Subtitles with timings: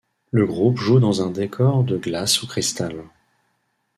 [0.31, 3.03] Le groupe joue dans un décors de glace ou cristal.